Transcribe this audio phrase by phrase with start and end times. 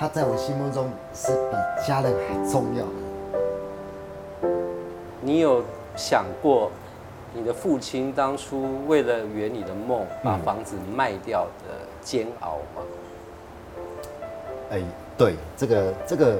[0.00, 4.50] 他在我心目中是比家人还重要的。
[5.20, 5.62] 你有
[5.94, 6.70] 想过，
[7.34, 12.82] 你的父亲当初为了圆你的梦，把房子卖掉的煎熬吗？
[14.70, 14.80] 哎，
[15.18, 16.38] 对，这个这个，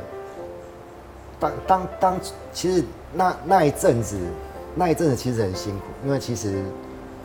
[1.38, 2.16] 当当当，
[2.54, 2.82] 其实
[3.12, 4.18] 那那一阵子，
[4.74, 6.64] 那一阵子其实很辛苦，因为其实，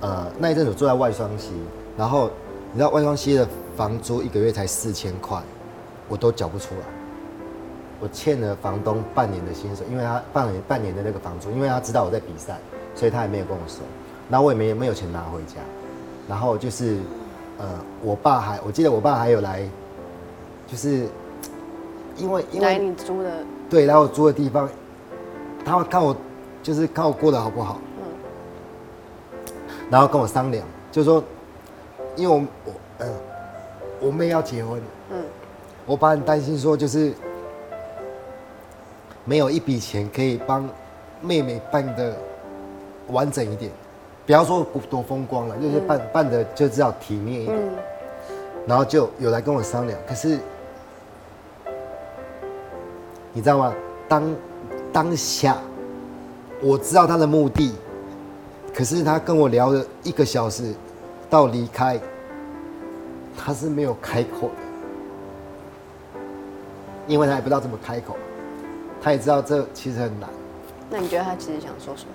[0.02, 1.54] 呃，那一阵子住在外双溪，
[1.98, 2.30] 然后
[2.74, 3.48] 你知道外双溪的
[3.78, 5.42] 房租一个月才四千块，
[6.08, 6.82] 我都缴不出来，
[8.00, 12.58] 我欠了房东半年的薪水，因为他半年半年的那个房租，因为他知道我在比赛，
[12.96, 13.80] 所以他也没有跟我收，
[14.30, 15.56] 然后我也没没有钱拿回家，
[16.28, 16.98] 然后就是，
[17.58, 17.68] 呃，
[18.02, 19.68] 我爸还，我记得我爸还有来。
[20.68, 21.08] 就是
[22.18, 23.32] 因为因为来你租的，
[23.70, 24.68] 对来我租的地方，
[25.64, 26.16] 他会看我
[26.64, 28.04] 就是看我过得好不好，嗯。
[29.92, 31.24] 然后跟我商量，就是说，
[32.16, 33.08] 因为我我呃
[34.02, 34.84] 我妹要结婚，嗯，
[35.86, 37.14] 我爸很担心说就是
[39.24, 40.68] 没有一笔钱可以帮
[41.22, 42.16] 妹妹办的
[43.08, 43.72] 完整一点，
[44.26, 47.58] 不要说多风光了，就是办办的就知道体面一点。
[47.58, 47.70] 嗯
[48.68, 50.40] 然后就有来跟我商量，可是
[53.32, 53.72] 你知道吗？
[54.08, 54.36] 当
[54.92, 55.56] 当下
[56.64, 57.76] 我知道他的目的，
[58.74, 60.74] 可是他跟我聊了一个小时，
[61.30, 62.00] 到离开，
[63.38, 64.65] 他是没有开口的，
[67.08, 68.16] 因为他也不知道怎么开口，
[69.02, 70.30] 他也知道这其实很难，
[70.90, 72.10] 那你觉得他其实想说什么？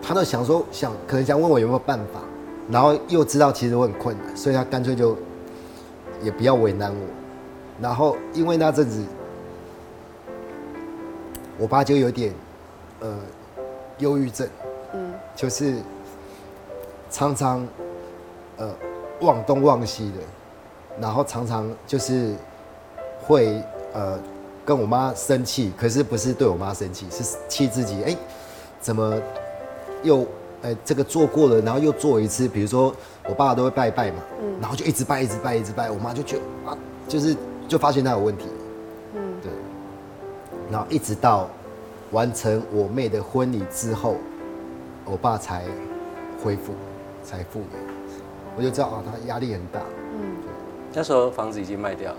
[0.00, 2.20] 他都想说想可能想问我有没有办法，
[2.70, 5.16] 然后又知道其实我很困难，所以他干脆就
[6.22, 7.06] 也不要为难我。
[7.80, 9.04] 然后因为那阵子，
[11.58, 12.32] 我爸就有点
[13.00, 13.18] 呃
[13.98, 14.48] 忧郁症，
[14.94, 15.76] 嗯，就是
[17.10, 17.66] 常常
[18.56, 18.74] 呃
[19.20, 20.18] 忘东忘西的，
[21.00, 22.34] 然后常常就是
[23.26, 24.18] 会呃
[24.64, 28.16] 跟我妈生气，可是不是对我妈生气，是气自己，哎、
[28.80, 29.14] 怎么
[30.02, 30.26] 又
[30.62, 32.94] 呃这个做过了，然后又做一次，比如说
[33.28, 34.16] 我爸爸都会拜拜嘛，
[34.60, 37.36] 然后就一直拜一直拜一直拜，我妈就觉得啊，就是
[37.66, 38.44] 就发现他有问题，
[39.14, 39.20] 嗯。
[39.42, 39.52] 对，
[40.70, 41.48] 然后一直到
[42.10, 44.16] 完成我妹的婚礼之后，
[45.04, 45.64] 我爸才
[46.42, 46.74] 恢复，
[47.24, 47.94] 才复原，
[48.56, 49.80] 我就知道啊，他压力很大，
[50.94, 52.18] 那时候房子已经卖掉了，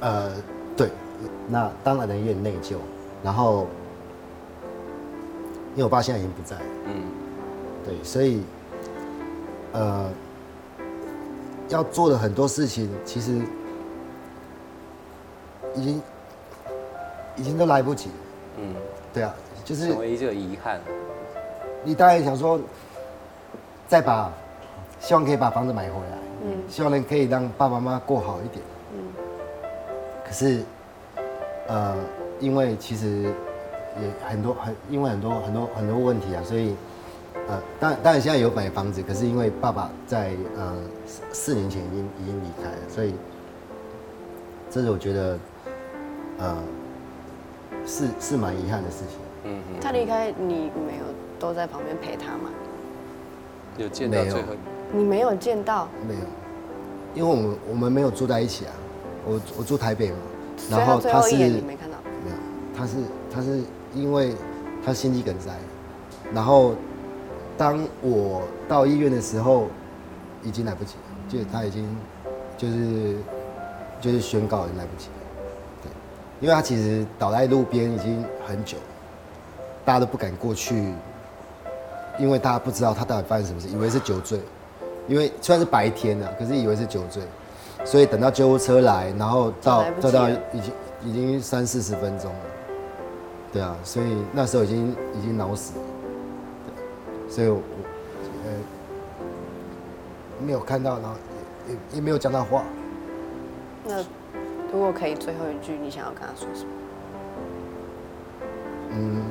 [0.00, 0.32] 呃，
[0.76, 0.90] 对，
[1.48, 2.76] 那当然有点内疚，
[3.24, 3.66] 然后
[5.72, 6.62] 因为我爸现在已经不在了。
[6.86, 7.02] 嗯，
[7.84, 8.42] 对，所以
[9.72, 10.08] 呃，
[11.68, 13.40] 要做的很多事情，其实
[15.74, 16.02] 已经
[17.36, 18.10] 已经都来不及。
[18.56, 18.74] 嗯，
[19.12, 20.80] 对啊，就是成为一个遗憾。
[21.82, 22.60] 你当然想说，
[23.88, 24.30] 再把
[25.00, 26.17] 希望可以把房子买回来，嗯
[26.68, 28.62] 希望能可以让爸爸妈妈过好一点。
[28.92, 28.98] 嗯
[30.24, 30.62] 可是，
[31.68, 31.96] 呃，
[32.38, 33.22] 因为其实
[34.00, 36.74] 也很多很因为很多很多很多问题啊，所以
[37.48, 40.74] 呃，当然当然现在有买房子，可是因为爸爸在呃
[41.06, 43.14] 四四年前已经已经离开了，所以
[44.70, 45.38] 这是我觉得
[46.38, 46.56] 呃
[47.86, 49.18] 是是蛮遗憾的事情。
[49.44, 51.04] 嗯嗯，他离开你没有
[51.38, 52.50] 都在旁边陪他吗？
[53.78, 54.48] 有见到最后，
[54.92, 56.20] 你没有见到，没有，
[57.18, 58.72] 因为我们我们没有住在一起啊，
[59.26, 60.16] 我我住台北嘛，
[60.70, 61.98] 然后他是没看到。
[62.24, 62.36] 没有，
[62.76, 62.92] 他是
[63.34, 63.60] 他是
[63.92, 64.36] 因为
[64.86, 65.50] 他心肌梗塞，
[66.32, 66.76] 然后
[67.56, 69.66] 当我到医院的时候，
[70.44, 71.84] 已经来不及了，就他已经
[72.56, 73.16] 就是
[74.00, 75.12] 就是宣告已经来不及了，
[75.82, 75.90] 对，
[76.40, 78.78] 因为他其实倒在路边已经很久，
[79.84, 80.92] 大家都不敢过去，
[82.16, 84.38] 因为大家不知道他到底发生什么事，以为是酒醉，
[85.08, 87.22] 因为虽然是白天啊，可是以为是酒醉，
[87.84, 90.72] 所以等到救护车来，然后到到已经
[91.04, 92.40] 已经三四十分钟了，
[93.52, 95.84] 对啊，所以那时候已经已经脑死了，
[96.66, 97.56] 对，所以我
[98.44, 98.52] 呃
[100.44, 101.16] 没有看到，然后
[101.68, 102.64] 也也也没有讲到话，
[103.84, 104.04] 那
[104.70, 106.70] 如果可以，最后一句你想要跟他说什么？
[108.90, 109.22] 嗯，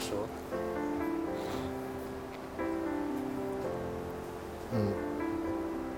[0.00, 0.16] 说，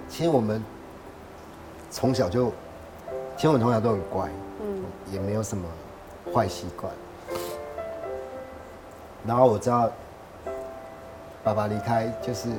[0.09, 0.63] 其实我们
[1.91, 2.53] 从小就，
[3.35, 4.29] 其实我们从小都很乖，
[4.61, 5.67] 嗯也没有什么
[6.33, 6.93] 坏习惯。
[9.27, 9.91] 然后我知道
[11.43, 12.51] 爸爸离开，就是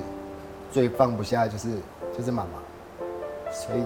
[0.71, 1.77] 最放不下就是
[2.17, 3.83] 就是妈妈，所以，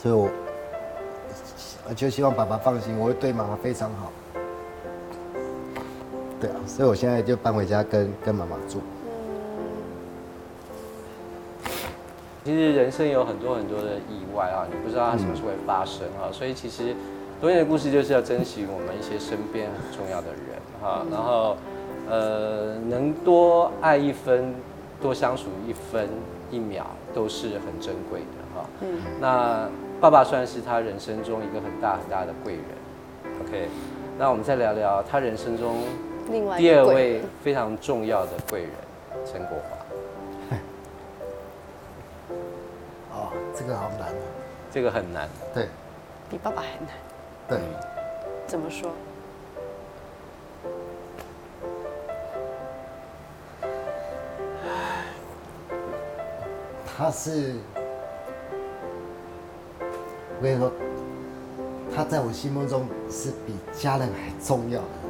[0.00, 0.30] 所以我
[1.88, 4.12] 我就希望爸爸放心，我会对妈妈非常好。
[6.40, 8.80] 对啊，所以我现在就搬回家跟跟妈妈住。
[12.42, 16.96] 其实人生有很多很多的意外啊，你不知道它什么时候会发生啊，所以其实
[17.38, 21.56] 多年的故事就是要珍惜我们一些身边很重要的人哈，然后
[22.08, 24.54] 呃能多爱一分，
[25.02, 26.08] 多相处一分
[26.50, 28.66] 一秒都是很珍贵的哈。
[28.80, 28.88] 嗯，
[29.20, 29.68] 那
[30.00, 32.64] 爸爸算是他人生中一个很大很大的贵人。
[33.44, 33.68] OK，
[34.18, 35.76] 那我们再聊聊他人生中
[36.30, 38.70] 另外第二位非常重要的贵人
[39.26, 39.76] 陈国华。
[43.16, 44.14] 哦，这个好难啊。
[44.72, 45.66] 这个很难，对
[46.30, 46.90] 比爸爸还难，
[47.48, 47.58] 对，
[48.46, 48.92] 怎么说？
[56.96, 57.56] 他是，
[59.80, 60.70] 我跟你说，
[61.96, 65.09] 他在我心目中是比家人还重要的。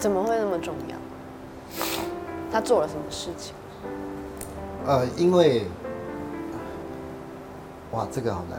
[0.00, 0.96] 怎么会那么重要？
[2.50, 3.54] 他做了什么事情？
[4.86, 5.66] 呃，因为，
[7.92, 8.58] 哇，这个好难，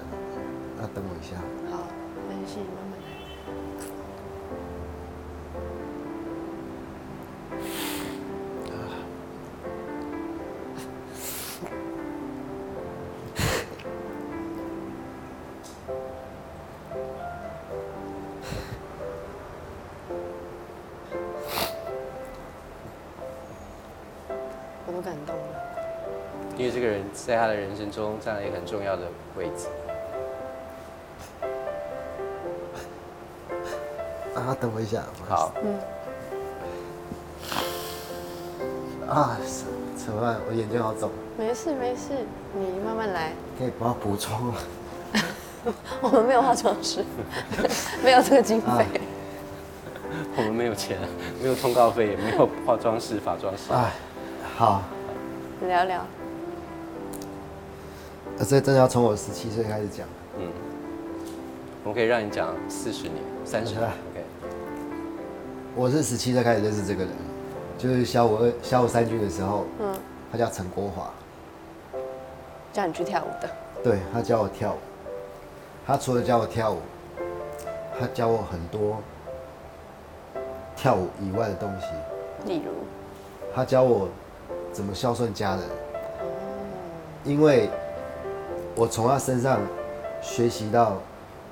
[0.78, 1.36] 那等我一下。
[1.72, 1.88] 好，
[2.30, 2.60] 没关系，
[25.12, 25.44] 感动了。
[26.58, 29.02] 因为这个人在他的人生中占了一个很重要的
[29.36, 29.68] 位置。
[34.40, 35.04] 啊，等我一下。
[35.28, 35.80] 好嗯，
[39.10, 39.66] 啊，是
[39.98, 40.40] 怎么办？
[40.48, 43.34] 我眼睛好肿，没事没事，你慢慢来。
[43.60, 44.56] 可以帮我补充吗？
[46.00, 47.04] 我们没有化妆师，
[48.02, 48.68] 没有这个经费。
[48.70, 48.88] 哎
[50.38, 50.98] 我们没有钱，
[51.42, 53.72] 没有通告费，也没有化妆师、化妆师。
[53.74, 53.92] 哎，
[54.58, 54.82] 好，
[55.68, 56.06] 聊聊，
[58.40, 60.08] 呃所以真的要从我十七岁开始讲。
[60.38, 60.48] 嗯，
[61.84, 63.16] 我们可以让你讲四十年、
[63.46, 63.84] 三十年。
[64.12, 64.24] OK，
[65.76, 67.14] 我是十七岁开始认识这个人，
[67.78, 69.94] 就是小五二、小五三军的时候，嗯，
[70.32, 71.12] 他叫陈国华，
[72.74, 73.50] 叫你去跳舞的，
[73.84, 74.78] 对他教我跳舞。
[75.86, 76.78] 他除了教我跳舞，
[78.00, 78.98] 他教我很多
[80.76, 81.88] 跳舞以外的东西。
[82.46, 82.72] 例如，
[83.54, 84.08] 他教我
[84.72, 85.62] 怎么孝顺家人，
[87.24, 87.70] 因为
[88.76, 89.60] 我从他身上
[90.22, 90.98] 学习到，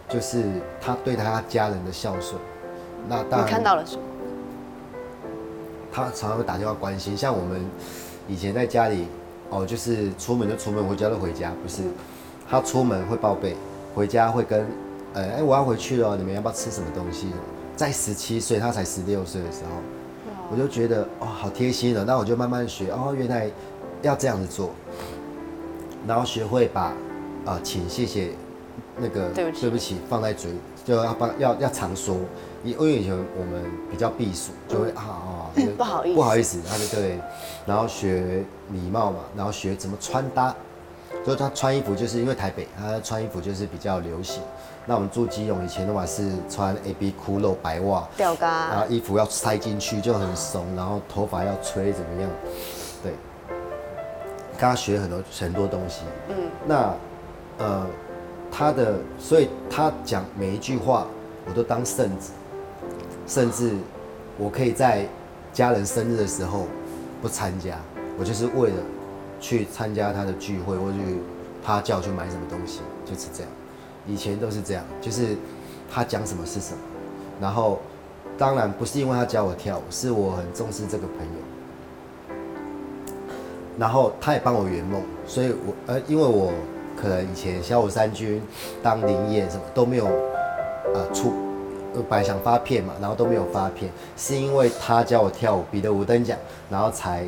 [0.08, 0.44] 就是
[0.80, 2.40] 他对他家人的孝顺。
[3.08, 4.02] 那当你，看到了什么？
[5.92, 7.60] 他常常会打电话关心，像我们
[8.28, 9.08] 以前在家里，
[9.50, 11.82] 哦，就是出门就出门，回家就回家，不是？
[12.50, 13.56] 他出门会报备，
[13.94, 14.66] 回家会跟，
[15.14, 17.28] 呃，哎、我要回去了，你们要不要吃什么东西？
[17.76, 19.72] 在十七岁，他才十六岁的时候，
[20.52, 23.50] 我就觉得哦，好贴心的，那我就慢慢学，哦，原来
[24.02, 24.72] 要这样子做，
[26.08, 26.94] 然后学会把
[27.46, 28.30] 啊、请、谢谢
[28.98, 29.62] 那个对不起。
[29.62, 30.52] 对不起放在嘴，
[30.84, 32.16] 就要帮要要常说，
[32.64, 36.16] 因因为以前我们比较避暑，就会啊 不好意思。
[36.16, 37.20] 不好意思，他就对，
[37.66, 40.56] 然后学礼貌嘛，然后学怎么穿搭，
[41.26, 44.42] 就是他穿衣服，就是因为台北他穿衣服就是比较流行，
[44.86, 52.30] 那我们住基隆以前的话是穿 A B 骷髅白袜，吊嘎，然后衣服要塞进去就很松，然后头发要吹怎么样？
[53.04, 53.14] 对，
[54.58, 56.02] 跟他学很多很多东西。
[56.30, 56.36] 嗯，
[56.66, 56.94] 那
[57.58, 57.86] 呃，
[58.52, 61.06] 他的，所以他讲每一句话
[61.46, 62.32] 我都当圣旨，
[63.28, 63.74] 甚至
[64.38, 65.06] 我可以在
[65.52, 66.66] 家人生日的时候
[67.22, 67.78] 不参加，
[68.18, 68.76] 我就是为了
[69.40, 70.98] 去参加他的聚会，或去
[71.64, 73.52] 他叫我去买什么东西，就是这样。
[74.08, 75.36] 以前都是这样，就是
[75.92, 76.80] 他讲什么是什么。
[77.40, 77.80] 然后，
[78.38, 82.36] 当然不是因为他教我跳舞，是我很重视这个朋友。
[83.78, 86.52] 然后他也帮我圆梦，所以我呃，因为我
[87.02, 88.42] 可能以前小五三军
[88.84, 90.06] 当林业什么都没有
[90.94, 91.32] 呃出，
[91.96, 96.38] 呃本来想发片嘛，然后都没有发片，是因为他教我跳舞，比得五等奖，
[96.70, 97.26] 然后才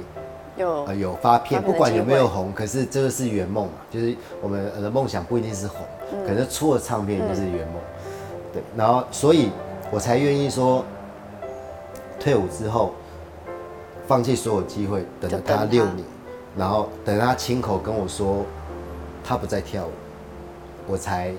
[0.58, 5.78] 有呃有发片，不管有没有红，可是这个是圆梦嘛，就是我们的梦想不一定是红，
[6.12, 6.28] 嗯。
[6.28, 7.76] 可是出了唱片就是圆梦，
[8.54, 9.50] 对，然后所以
[9.90, 10.84] 我才愿意说
[12.20, 12.94] 退伍之后
[14.08, 16.06] 放弃所有机会，等了他他六年，
[16.58, 18.46] 然后等他亲口跟我说
[19.24, 19.92] 他不再跳舞，
[20.88, 21.32] 我才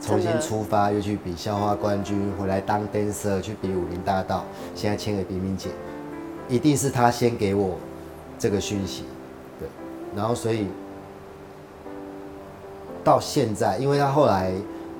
[0.00, 5.68] 重新出发，又去比校花冠军，回来当 dancer，去比武林大道，现在签给冰冰姐，
[6.48, 7.76] 一定是他先给我
[8.38, 9.04] 这个讯息，
[9.58, 9.68] 对，
[10.16, 10.66] 然后所以
[13.02, 14.52] 到现在，因为他后来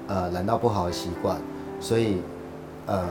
[0.09, 1.37] 呃染到不好的习惯，
[1.81, 2.23] 所以
[2.87, 3.07] 呃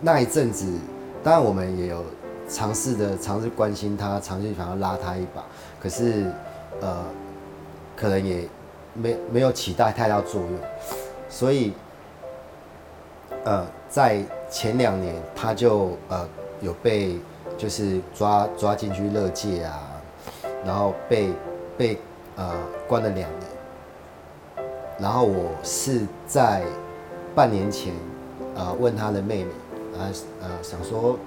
[0.00, 0.66] 那一阵子，
[1.22, 2.04] 当然我们也有
[2.48, 5.42] 尝试的尝试关心他，尝试想要拉他一把，
[5.80, 6.30] 可是
[6.80, 7.04] 呃
[7.96, 8.48] 可能也
[8.94, 10.50] 没没有起到太大作用，
[11.28, 11.72] 所以
[13.44, 16.28] 呃在前两年他就呃
[16.60, 17.18] 有被
[17.56, 19.80] 就是抓抓进去乐界啊，
[20.64, 21.32] 然后被
[21.78, 21.98] 被
[22.36, 22.52] 呃
[22.88, 24.66] 关了两年，
[24.98, 26.62] 然后我是在
[27.34, 27.94] 半年前
[28.54, 29.50] 呃问他的妹妹，
[29.98, 30.10] 啊
[30.42, 31.18] 呃想说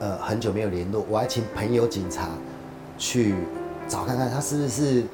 [0.00, 2.28] 呃很久没有联络，我还请朋友警察
[2.98, 3.34] 去
[3.88, 5.04] 找看看他是不是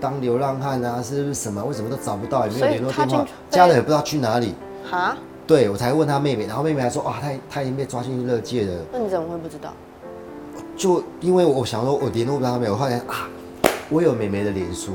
[0.00, 1.62] 当流浪汉啊，是不是什么？
[1.64, 4.54] 为什么都找不到，也没有联络电话家人也不知道去哪里。
[4.88, 5.16] 哈？
[5.46, 8.74] 对我才问他妹妹，然后妹妹还说啊，他他已经被抓进去乐界了。
[8.92, 9.72] 那你怎么会不知道？
[10.76, 13.28] 就因为我想说，我联络不到他妹，我后来啊，
[13.90, 14.92] 我有妹妹的脸书，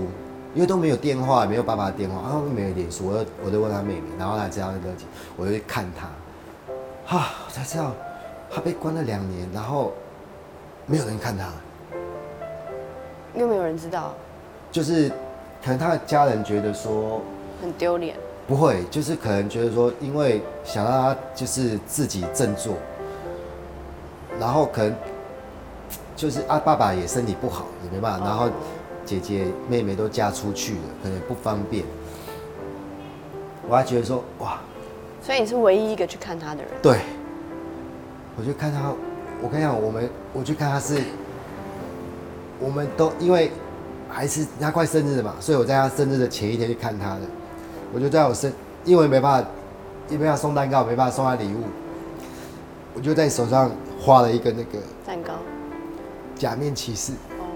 [0.55, 7.93] 因为都没有电话，没有爸爸的电话，然后妹妹的脸书，我就我就问他妹妹，然后她知道乐界，我就去看他，啊、我才知道
[8.49, 9.91] 他被关了两年，然后
[10.85, 11.49] 没有人看他，
[13.35, 14.13] 又没有人知道，
[14.71, 15.09] 就是
[15.63, 17.21] 可能他的家人觉得说。
[17.61, 18.15] 很丢脸。
[18.47, 22.75] 不会，就是可能觉得说，因为想让他就是自己振作，
[24.39, 24.95] 然后可能
[26.15, 28.49] 就是啊，爸爸也身体不好，也没办法，然后
[29.05, 31.83] 姐姐妹妹都嫁出去了，可能也不方便。
[33.67, 34.61] 我还觉得说，哇，
[35.21, 36.71] 所以你是唯一一个去看他的人。
[36.81, 37.01] 对，
[38.37, 38.93] 我就看他，
[39.41, 41.01] 我跟你讲，我们我去看他是，
[42.61, 43.51] 我们都因为
[44.07, 47.21] 还是他快生日了嘛，所以我在他生日的前一天去看他的，
[47.93, 48.53] 我就在我身，
[48.83, 49.49] 因为没办法，
[50.09, 51.63] 因为要送蛋糕，没办法送他礼物，
[52.93, 55.33] 我就在手上画了一个那个蛋糕。
[56.35, 57.47] 假面骑士，哦。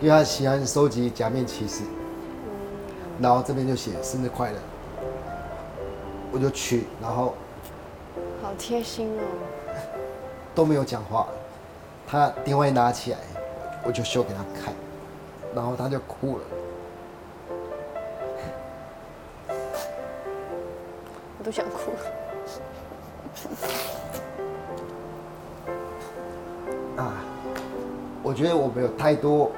[0.00, 1.82] 因为他喜欢收集假面骑士，
[3.20, 4.58] 然后这边就写生日快乐，
[6.32, 7.34] 我就去，然后
[8.42, 9.22] 好贴心哦。
[10.54, 11.26] 都没有讲话，
[12.06, 13.18] 他电话一拿起来，
[13.84, 14.74] 我就秀给他看，
[15.54, 16.44] 然后他就哭了。
[21.48, 21.98] 都想哭了。
[27.02, 27.24] 啊，
[28.22, 29.50] 我觉得我们有太多，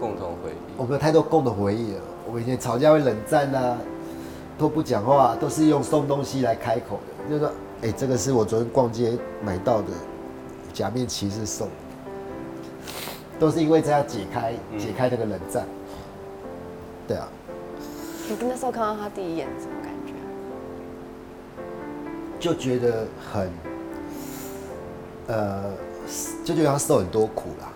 [0.00, 0.54] 共同回忆。
[0.78, 2.00] 我们有太多共同回忆了。
[2.26, 3.76] 我们以前吵架会冷战啊，
[4.56, 9.88] 都不讲话，都是用送东西来开口的，就是说，哎、这个是我昨天逛街买到的
[10.72, 11.74] 假面骑士送的，
[13.38, 15.66] 都是因为这样解开解开那个冷战。
[17.06, 17.28] 对啊，
[18.26, 19.46] 你那时候看到他第一眼？
[22.46, 23.50] 就觉得很，
[25.26, 25.64] 呃，
[26.44, 27.66] 就觉得他受很多苦啦。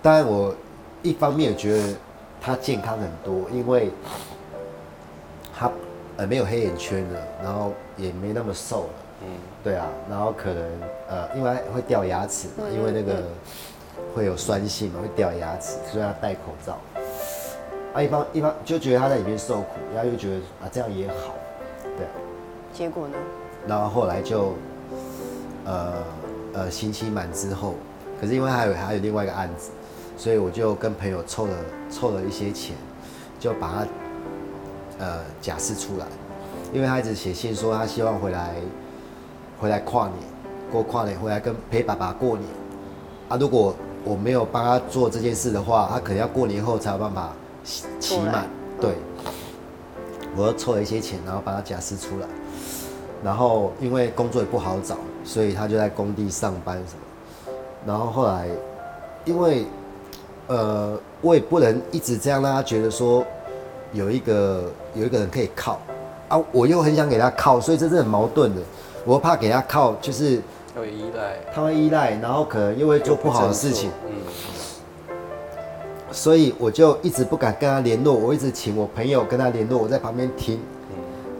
[0.00, 0.54] 当然，我
[1.02, 1.94] 一方面也觉得
[2.40, 3.90] 他健康很多，因为
[5.52, 5.68] 他
[6.18, 8.90] 呃没有黑眼圈了，然后也没那么瘦了。
[9.22, 9.28] 嗯，
[9.64, 10.62] 对啊，然后可能
[11.08, 13.24] 呃，因为会掉牙齿嘛，嗯因为那个嗯
[14.14, 16.78] 会有酸性嘛，会掉牙齿，所以要戴口罩。
[17.92, 21.34] 啊，一方一方就觉得他在里面受苦，然后又觉得啊这样也好，
[21.82, 22.10] 对啊。
[22.72, 23.16] 结果呢？
[23.66, 24.54] 然后后来就，
[25.64, 25.92] 呃
[26.52, 27.74] 呃刑期满之后，
[28.20, 29.70] 可是因为还有还有另外一个案子，
[30.16, 31.54] 所以我就跟朋友凑了
[31.90, 32.74] 凑了一些钱，
[33.38, 33.68] 就把
[34.98, 36.06] 他呃假释出来，
[36.72, 38.56] 因为他一直写信说他希望回来
[39.60, 40.18] 回来跨年
[40.70, 42.48] 过跨年，回来跟陪爸爸过年
[43.28, 43.36] 啊。
[43.36, 47.32] 如果我没有帮他做这件事的话，他可能要过年后才有办法
[48.00, 48.48] 期满。
[48.80, 48.96] 对，
[50.34, 52.26] 我又凑了一些钱，然后把他假释出来。
[53.22, 57.54] 然后因为工作也不好找，所以他就在工地上班什么。
[57.86, 58.48] 然后后来，
[59.24, 59.64] 因为
[60.48, 63.24] 呃，我也不能一直这样让他觉得说
[63.92, 64.64] 有一个
[64.94, 65.80] 有一个人可以靠
[66.28, 68.60] 啊，我又很想给他靠，所以这是很矛盾的。
[69.04, 70.40] 我怕给他靠，就是
[70.76, 74.14] 会依赖，他会依赖，然后可能又会做不好的事情，嗯，
[76.10, 78.14] 所以我就一直不敢跟他联络。
[78.14, 80.60] 我一直请我朋友跟他联络，我在旁边听。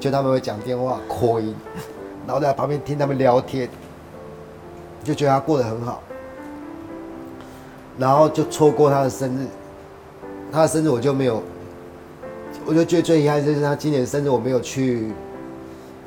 [0.02, 1.54] 就他们会讲电话、扩音，
[2.26, 3.68] 然后在旁边听他们聊天，
[5.04, 6.02] 就觉得他过得很好，
[7.97, 9.47] 然后就错过他的生日，
[10.50, 11.40] 他的生日我就没有，
[12.66, 15.12] 我就觉得最遗憾就是他今年生日我没有去，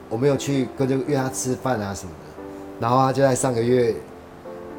[0.10, 2.44] 我没有去跟就约他吃饭啊什么的，
[2.82, 3.96] 然后他就在上个月，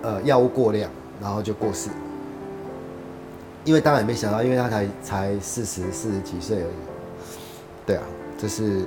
[0.02, 0.90] 呃，药物过量，
[1.23, 1.88] 然后就过世，
[3.64, 6.75] 因为当然也没想到，因为他才才四十四十几岁而已，
[7.87, 8.02] 对啊，
[8.37, 8.82] 这是。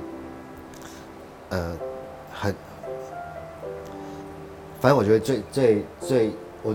[1.50, 1.76] 呃，
[2.32, 2.54] 很，
[4.80, 6.30] 反正我觉得最最最
[6.62, 6.74] 我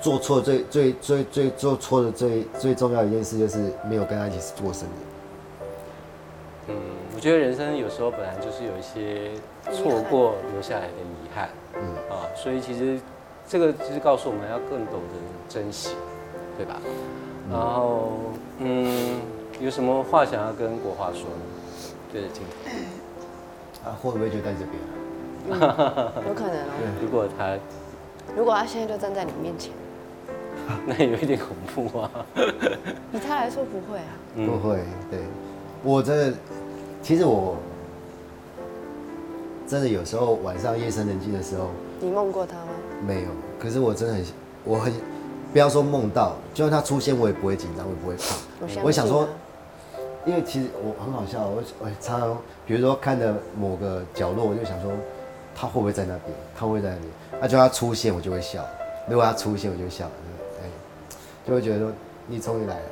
[0.00, 4.92] 做错最最最最做错的最最重要一件事，就是没有跟他一起过生日。
[6.68, 6.76] 嗯，
[7.14, 9.32] 我觉得人生有时候本来就是有一些
[9.72, 13.00] 错过留下来的遗憾，嗯啊，所以其实
[13.48, 15.90] 这个就是告诉我们要更懂得珍惜，
[16.56, 16.80] 对吧？
[17.50, 18.12] 然后，
[18.58, 19.20] 嗯，
[19.60, 21.42] 有什么话想要跟国华说呢？
[22.12, 22.70] 对着镜头，
[23.84, 24.72] 啊，会不会就在这边？
[25.58, 26.70] 有可能哦。
[27.02, 27.56] 如果他，
[28.36, 29.72] 如果他现在就站在你面前，
[30.86, 32.10] 那有一点恐怖啊。
[33.12, 34.12] 以他来说不会啊。
[34.36, 34.78] 不会，
[35.10, 35.18] 对
[35.82, 36.38] 我真的，
[37.02, 37.56] 其实我
[39.66, 41.70] 真的有时候晚上夜深人静的时候
[42.00, 42.72] 你梦过他吗？
[43.06, 44.24] 没有，可是我真的很，
[44.64, 44.92] 我很
[45.52, 48.82] 不要说梦到，就算他出现，我也不会紧张，我也不会怕。
[48.84, 49.28] 我想说
[50.24, 54.92] 因为其实我很好笑，我我常常比如说看着某个角落，我就想说
[55.54, 57.08] 他会不会在那边，他会在那边？
[57.40, 58.62] 那就他出现，我就会笑；
[59.08, 60.06] 如果他出现，我就会笑，
[60.62, 60.66] 哎，
[61.44, 61.92] 就会觉得说
[62.28, 62.82] 你终于来了。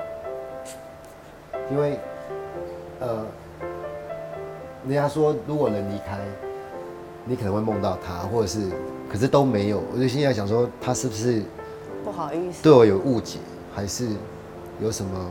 [1.70, 2.00] 因为
[2.98, 3.24] 呃，
[4.84, 6.18] 人家说如果人离开，
[7.24, 8.68] 你可能会梦到他，或者是
[9.08, 9.80] 可是都没有。
[9.94, 11.44] 我就现在想说，他是不是
[12.04, 12.60] 不好意思。
[12.60, 13.38] 对我有误解，
[13.72, 14.08] 还是
[14.80, 15.30] 有什么？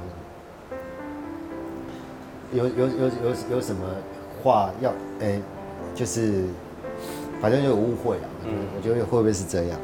[2.54, 3.86] 有有有有有什么
[4.42, 4.92] 话要
[5.22, 5.40] 哎、
[5.94, 6.46] 就是
[7.42, 8.28] 反正就有误会啊。
[8.46, 9.80] 嗯，我觉得会不会是这样？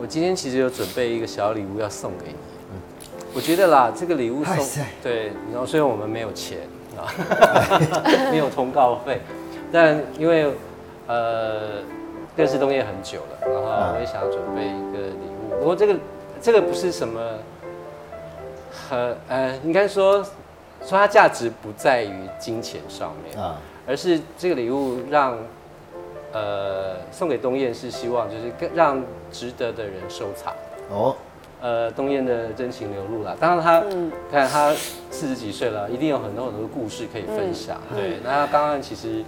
[0.00, 2.34] 我今天其实有准备一个小礼物要送给你。
[2.72, 2.78] 嗯
[3.34, 4.56] 我觉得啦，这个礼物送
[5.02, 6.60] 对，然后虽然我们没有钱
[6.96, 7.04] 啊，
[8.32, 9.20] 没有通告费，
[9.70, 10.50] 但因为
[11.06, 11.82] 呃
[12.36, 15.58] 认识东叶很久了，然后我也想准备一个礼物。
[15.58, 15.96] 不过这个
[16.40, 17.20] 这个不是什么
[18.88, 20.22] 很呃，应该说
[20.82, 25.38] 说它价值不在于金钱上面，啊，而是这个礼物让
[26.32, 30.52] 呃送给东燕是希望就是更让值得的人收藏。
[30.90, 31.16] 哦，
[31.60, 34.12] 呃，东燕的真情流露啦，当然他，嗯。
[34.30, 34.72] 看他
[35.10, 37.80] 四十几岁了，一定有很多很多故事可以分享。
[37.90, 37.96] 嗯。
[37.96, 39.24] 对，那刚刚其实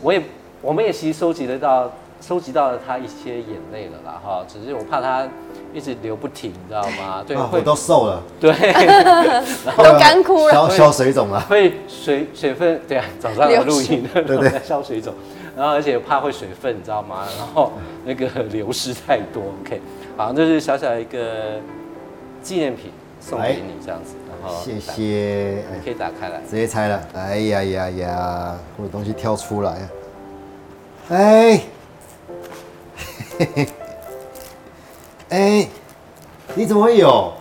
[0.00, 0.22] 我也
[0.62, 1.90] 我们也其实收集得到
[2.20, 5.28] 收集到了他一些眼泪了啦哈，只是我怕他
[5.74, 7.24] 一直流不停，你知道吗？
[7.26, 8.52] 对，啊，我都瘦了，对，
[9.76, 10.52] 都干枯了。
[10.52, 11.40] 消消水肿了。
[11.40, 15.12] 会水水分，对啊，早上有录音的， 对对 消水肿，
[15.56, 17.26] 然后而且怕会水分，你知道吗？
[17.36, 17.72] 然后
[18.04, 19.80] 那个流失太多，OK，
[20.16, 21.60] 好，这是小小的一个
[22.40, 27.02] 纪念品送给你这样子，然后谢谢，哎可以打开来，直接拆了。
[27.14, 29.88] 哎呀呀呀，我的东西跳出来了。
[31.10, 31.60] 哎，
[33.38, 33.68] 嘿嘿，
[35.30, 35.68] 哎，
[36.54, 37.32] 你怎么会有？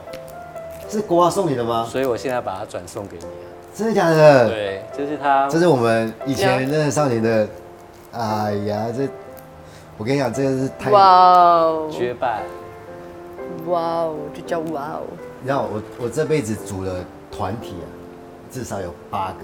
[0.89, 1.85] 是国华送你的吗？
[1.89, 3.49] 所以我现在把它转送给你啊。
[3.73, 7.47] 真的假的？，对，就是他，这是我们以前那个少年的。
[8.11, 9.07] 哎呀，这
[9.97, 10.91] 我跟你讲，这个是太……
[10.91, 11.01] 哇
[11.61, 12.43] 哦，绝版，
[13.65, 15.01] 哇哦，就叫哇哦。
[15.41, 17.87] 你知道我我这辈子组的团体啊，
[18.51, 19.37] 至少有八个，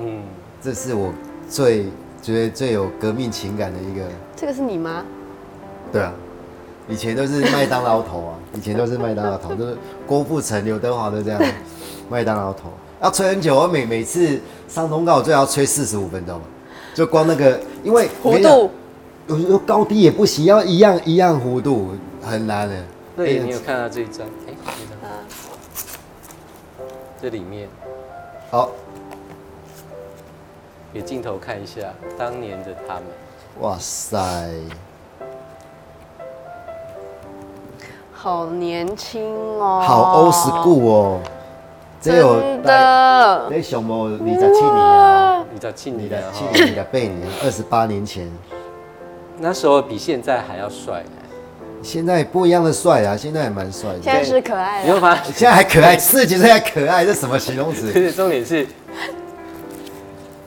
[0.00, 0.22] 嗯，
[0.60, 1.10] 这是我
[1.48, 1.86] 最
[2.20, 4.04] 觉得最有革命情感的一个。
[4.36, 5.02] 这个是你吗？
[5.90, 6.12] 对啊，
[6.88, 11.40] 以前都是麦当劳头啊，以前都是麦当劳头，就是郭富城、刘德华都这样，
[12.08, 16.40] 麦当劳头要吹很久，我每每次上通告我最好要吹四十五分钟，
[16.94, 18.70] 就光那个，因为我弧度，
[19.28, 22.74] 有时候高低也不行，要一样一样弧度，很难的。
[23.16, 24.26] 对，哎你有看到这一张？
[24.48, 25.16] 哎，这张，啊
[27.22, 27.68] 这里面
[28.50, 28.70] 好，
[30.92, 31.82] 给镜头看一下
[32.18, 33.04] 当年的他们。
[33.60, 34.18] 哇塞，
[38.22, 41.20] 好年轻哦，好 old school 哦，
[42.02, 48.30] 这有真的，这上无二十七年啊，你知道庆你年哈的七，年，你的八年，二十八年前。
[49.38, 51.02] 那时候比现在还要帅。
[51.82, 54.02] 现在不一样的帅啊，现在也蛮帅的。
[54.02, 54.86] 现在是可爱的。
[54.88, 57.86] 你会发现，现在还可爱，四十几岁还可爱，这什么形容词？
[57.94, 58.66] 其实重点是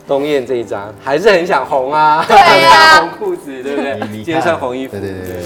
[0.06, 3.00] 东燕这一张还是很想红啊，对啊。
[3.18, 3.98] 红裤子，对不对？
[4.02, 5.44] 你你今天穿红衣服，对对对对对。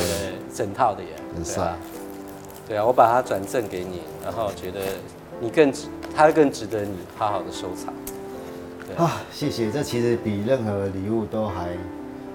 [0.54, 1.72] 整套的耶，很帅
[2.68, 2.84] 对啊。
[2.84, 4.80] 我把它转赠给你，然后觉得
[5.40, 7.92] 你更值，它更值得你好好的收藏。
[8.86, 11.68] 对啊，啊，谢谢，这其实比任何礼物都还，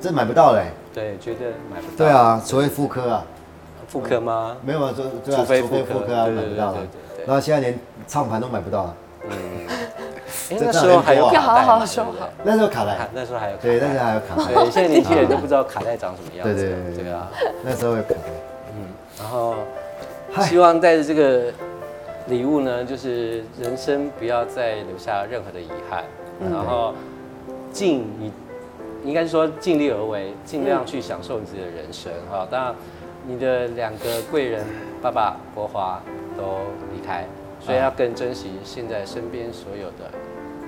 [0.02, 0.66] 这买不到嘞。
[0.94, 1.98] 对，觉得买不到。
[1.98, 3.26] 对，啊，除非妇科啊，
[3.88, 4.58] 妇科吗？
[4.64, 7.26] 没有啊，就对啊，除非妇科啊，对对买不到了对对对。
[7.26, 8.96] 然后现在连唱盘都买不到了，
[9.30, 9.32] 嗯，
[10.60, 12.12] 那时候还有这卡带好好那时候
[12.68, 16.54] 卡卡带，那时候还有卡带对，那时候还有卡带，对，现在年轻人都不知道 卡带长什么样子。
[16.54, 17.28] 对对对对对啊。
[17.64, 18.30] 那时候有卡带。
[18.76, 18.88] 嗯，
[19.20, 19.58] 然后嗨
[20.42, 21.54] 希望带着这个
[22.28, 26.04] 礼物呢，就是人生不要再留下任何的遗憾，
[26.52, 26.94] 然后
[27.72, 28.32] 尽你
[29.06, 32.48] 应该说尽力而为，尽量去享受你自己的人生哈。
[32.50, 32.76] 当然，
[33.28, 34.66] 你的两个贵人，
[35.02, 36.02] 爸爸国华
[36.36, 36.60] 都
[36.94, 37.26] 离开，
[37.60, 40.10] 所以要更珍惜现在身边所有的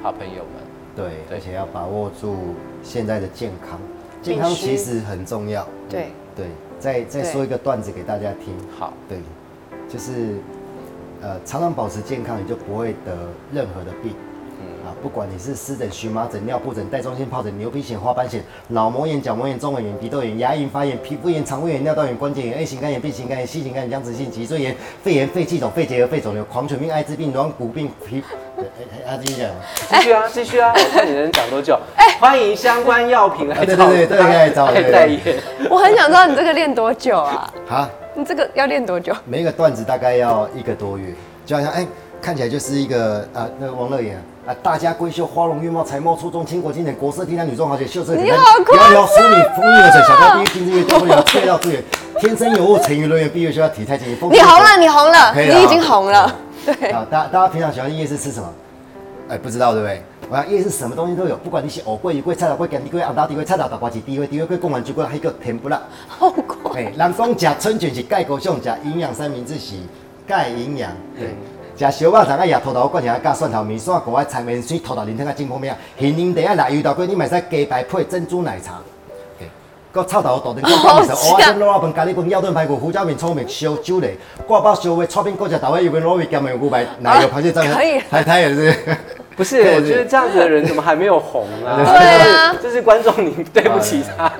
[0.03, 0.63] 好朋友们。
[0.95, 2.35] 对，对而且要把握住
[2.83, 3.79] 现在的健康，
[4.21, 5.67] 健康其实很重要。
[5.89, 6.45] 对，对，
[6.79, 8.53] 再再说一个段子给大家听。
[8.77, 9.17] 好，对，
[9.95, 10.35] 就是
[11.21, 13.15] 呃，常常保持健康，你就不会得
[13.53, 14.13] 任何的病。
[14.59, 28.21] 嗯，啊，不管你是湿疹、荨麻疹、尿布疹、带状性疱疹、牛皮癣、花斑癣、脑膜炎、角膜炎、中耳炎、鼻窦炎、牙龈发炎、皮肤炎、肠胃炎、尿道炎、关节炎、A 型肝炎、B 型肝炎、C 型肝炎、僵直性脊椎炎、肺炎、肺气肿、肺结核、肺肿瘤、狂犬病、艾滋病、软骨病、皮……
[28.57, 29.49] 对哎哎，他继续讲。
[29.89, 31.79] 继续啊，继续啊，我看你能讲多久。
[32.19, 35.19] 欢迎相关药品来找对对对对对来代言。
[35.69, 37.53] 我很想知道你这个练多久啊？
[37.67, 39.13] 好，你这个要练多久？
[39.25, 41.13] 每一个段子大概要一个多月，
[41.45, 41.85] 就好像哎、
[42.21, 44.15] 看起来就是一个啊，那个王乐妍
[44.47, 51.83] 啊，大家闺秀，花容月貌，才貌出众，倾国倾城，国色天香，女中豪杰，秀色可餐，你好淑女，风韵犹存，小调第一，金枝玉叶，不了，翠到朱颜，
[52.19, 56.33] 天生尤物，沉鱼落雁，闭月羞花，体态坚毅，风你红了，你红了，你已经红了。
[56.65, 58.47] 对，好，大家大家平常喜欢夜市吃什么？
[59.27, 60.01] 哎、不知道对不对？
[60.29, 65.79] 我想夜市什么东西都有，不管你是藕桂、鱼桂、菜头桂、干地桂、红豆地桂、菜头大瓜子、地桂、地桂桂、贡丸菊桂，还有一个甜不辣。
[66.07, 66.73] 好过。
[66.73, 69.75] 哎，人讲食春卷是钙高上，食营养三明治是
[70.27, 70.91] 钙营养。
[71.17, 71.35] 对，
[71.77, 75.79] 食小肉肠啊，野土豆罐头啊，加蒜头面线，国外菜面水土豆仁汤啊，真方便啊。
[75.99, 78.79] 杏仁茶啊，辣油豆粿，你买使鸡排配珍珠奶茶。
[79.91, 88.75] 个臭豆腐、豆丁、好干面、蚵仔香煎、卤肉饭、咖喱饭、腰炖排骨、胡椒面、粗面、烧酒类、挂包烧味、炒面、锅夹豆腐、油焖卤味、咸面牛排、奶油螃蟹酱可以，太太也是。
[89.35, 91.75] 不是，我觉得这样子的人怎么还没有红啊？
[91.83, 94.31] 对啊就是观众，你对不起他。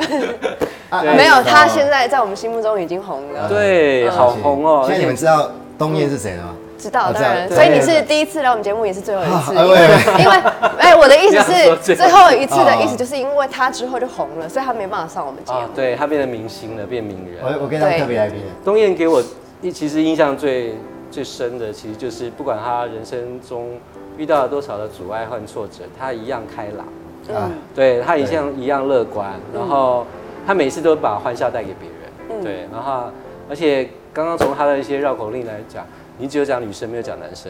[1.02, 3.50] 没有，他现在在我们心目中已经红了。
[3.50, 4.84] 对，好红哦。
[4.86, 6.50] 现在你们知道东燕是谁了吗？
[6.78, 7.48] 知道，啊当然。
[7.48, 9.54] 知道所以你是第一次来我们节目，也是最后一次。
[10.22, 10.42] 因为，
[10.78, 15.70] 哎，我的意思是，最后一次的哦意思，就是因为他之后就红了，所以他没办法上我们节啊目，。
[15.76, 17.44] 对他变成明星了，变名人。
[17.44, 18.40] 我我跟他对特别来宾。
[18.64, 19.22] 东燕给我
[19.62, 20.76] 一其实印象最
[21.16, 23.70] 最深的，其实就是不管他人生中
[24.18, 26.86] 遇到了多少的阻碍和挫折，他一样开朗，
[27.34, 30.06] 啊嗯，对他一样一样乐观，然后
[30.46, 33.06] 他每次都把欢笑带给别人，嗯对，然后
[33.50, 35.86] 而且刚刚从他的一些绕口令来讲，
[36.18, 37.50] 你只有讲女生，没有讲男生。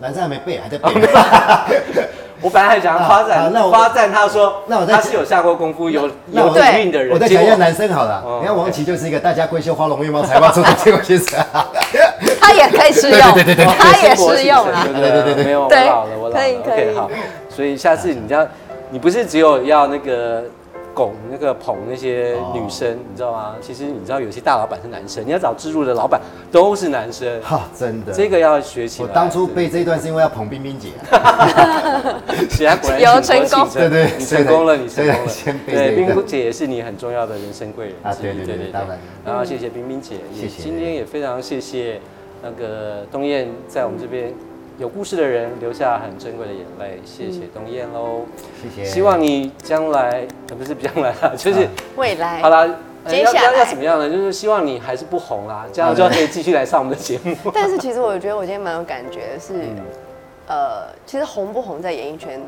[0.00, 0.90] 男生还没背，还在背。
[2.42, 7.14] 我本来还想 夸啊赞，那我夸赞他说，那我他是有下过功夫、有有底蕴的人。
[7.14, 8.40] 我再讲一下男生好了哦。
[8.42, 11.36] 你看王琦就是一个大家闺秀花容月貌才貌出众，结果其实
[12.44, 14.92] 他也可以适用，对对对他也适用啊对。
[14.92, 16.40] 不对对对对没有，我对老了，我老了。
[16.40, 17.10] 可以可 OK，以好。
[17.48, 18.46] 所以下次你要，
[18.90, 20.44] 你不是只有要那个
[20.92, 23.54] 拱那个捧那些哦女生，你知道吗？
[23.60, 26.20] 其实你知道有些大老板是男生，你要找自助的老板
[26.52, 28.12] 都是男生，哈，真的。
[28.12, 29.08] 这个要学起来。
[29.08, 30.88] 我当初背这一段是因为要捧冰冰姐，
[32.50, 35.24] 是啊，果然有请成功请对对你成功了，你成功了。
[35.24, 42.00] 对先背，这个冰冰姐也是你很重要的人生贵人啊之一对对对当然然后谢谢冰冰姐，也谢谢今天也非常谢谢
[42.44, 44.32] 那个东燕在我们这边
[44.78, 48.26] 有故事的人留下很珍贵的眼泪，谢谢东燕喽。
[48.62, 48.84] 谢谢。
[48.84, 52.68] 希望你将来呃不是将来啦， 就是啊未来好啦。
[53.06, 54.08] 呃要要接下来要怎么样呢？
[54.08, 57.36] 就是希望你还是不红啦，这样就可以继续来上我们的节目。
[57.52, 59.76] 但是其实我觉得我今天蛮有感觉的是，嗯
[60.46, 62.40] 呃，其实红不红在演艺圈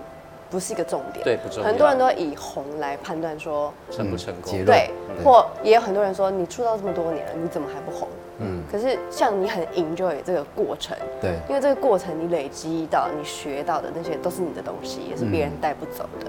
[0.50, 1.68] 不是一个重点，对不重要。
[1.68, 4.64] 很多人都以红来判断说，成不成功。
[4.64, 4.90] 对，
[5.24, 8.08] 或也有很多人说你出道这么多年了，你怎么还不红？
[8.38, 16.26] 嗯，可是像你很 enjoy 这个过程，对，因为这个过程你累积到你学到的那些都是你的东西，也是别人带不走的。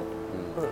[0.58, 0.64] 嗯，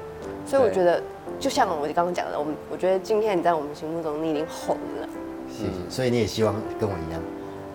[0.45, 1.01] 所以我觉得，
[1.39, 5.09] 就像我刚刚讲的，我们我觉得今天你在我们心目中你已经红了。
[5.49, 5.89] 谢谢。
[5.89, 7.21] 所以你也希望跟我一样，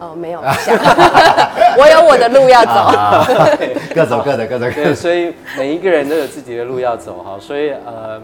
[0.00, 0.40] 哦，没有，
[1.78, 2.70] 我有我的路要走。
[2.70, 3.24] 啊，
[3.94, 4.94] 各走各的，各走各对，的。
[4.94, 8.20] 所以每一个人都有自己的路要走哈，所以呃，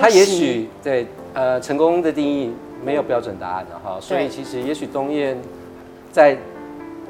[0.00, 2.52] 他也许对呃成功的定义
[2.82, 5.36] 没有标准答案的哈，所以其实也许东燕
[6.10, 6.36] 在，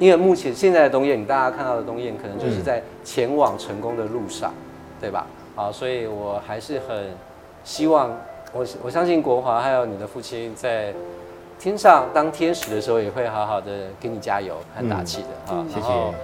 [0.00, 4.52] 因为目前现在的东燕，你大家看到的东燕，可能就是嗯在前往成功的路上，
[5.00, 5.24] 对吧？
[5.54, 7.14] 啊，所以我还是很
[7.62, 8.10] 希望，
[8.52, 10.92] 我我相信国华还有你的父亲在
[11.60, 13.70] 天上当天使的时候，也会好好的
[14.00, 16.16] 给你加油和打气的哈嗯，谢然后谢。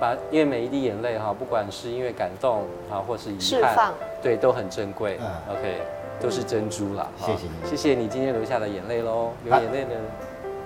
[0.00, 5.18] 把因为每一滴眼泪哈，不管是因为感动啊，或是遗憾，对，都很珍贵。
[5.20, 5.82] 嗯 OK，
[6.18, 7.06] 都是珍珠啦。
[7.20, 9.30] 哈谢谢你谢谢你今天留下的眼泪喽。
[9.44, 9.90] 有啊眼泪的，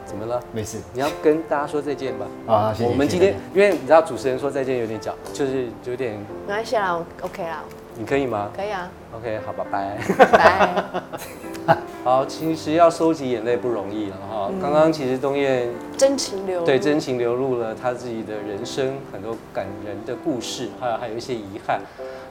[0.05, 0.41] 怎么了？
[0.53, 2.27] 没事你要跟大家说再见吧。
[2.47, 2.91] 啊，谢谢。
[2.91, 6.15] 我们今天，因为你知道主持人说再见有点脚，就是有点，
[6.47, 7.65] 没关系啦，OK 啦，
[7.97, 9.99] 你可以吗可以啊，？OK，好吧，拜。
[10.33, 11.77] 拜。
[12.03, 14.49] 好，其实要收集眼泪不容易了哈。
[14.51, 21.81] 嗯刚刚其实东燕真情流露，对真情流露了他自己的人生很多感人的故事，还有还有一些遗憾，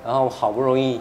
[0.04, 1.00] 然后好不容易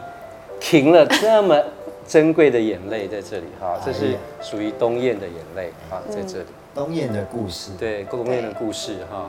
[0.60, 1.60] 停了这么
[2.06, 6.44] 珍贵的眼泪在这里哈，这是属于东燕的眼泪啊，在这里。
[6.72, 9.28] 东燕的故事，对，东燕的故事哈，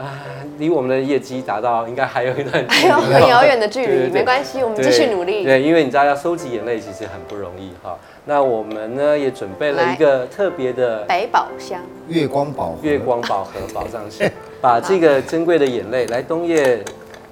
[0.00, 0.16] 啊，
[0.58, 2.82] 离我们的业绩达到应该还有一段距离。
[2.82, 4.20] 还有很遥远的距离，对对对。
[4.20, 5.44] 没关系，我们继对续努力。
[5.44, 7.98] 对，因为你知道要收集眼泪其实很不容易哈。
[8.24, 12.78] 那我们呢也准备了一个特别的百宝箱，月光宝盒。
[12.82, 14.26] 月光宝盒宝藏箱，
[14.62, 16.82] 把这个珍贵的眼泪来冬叶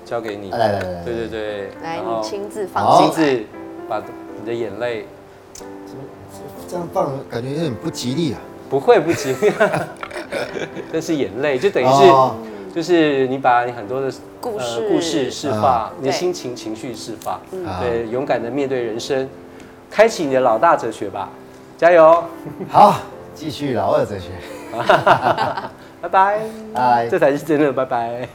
[0.05, 0.51] 交给你。
[0.51, 2.99] 来来来来对对对，来，你亲自放。
[2.99, 3.43] 亲自
[3.89, 4.03] 把
[4.39, 5.07] 你的眼泪
[6.69, 8.39] 这样放感觉有点不吉利啊。
[8.69, 9.51] 不会不吉利，
[10.93, 12.37] 这是眼泪，就等于是、哦
[12.75, 14.89] 就是你把你很多的故事。
[14.89, 17.35] 故事释放啊，你的心情情绪释放，
[17.67, 17.81] 啊。
[17.81, 19.29] 对，勇敢的面对人生，
[19.91, 21.29] 开启你的老大哲学吧，
[21.77, 22.23] 加油，
[22.71, 23.01] 好，
[23.35, 24.31] 继续老二哲学，
[26.01, 26.41] 拜拜，
[26.73, 27.09] 拜。
[27.09, 28.29] 这才是真的，拜拜。